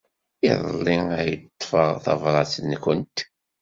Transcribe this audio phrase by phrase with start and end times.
[0.49, 3.17] Iḍelli ay d-ḍḍfeɣ tabṛat-nwent.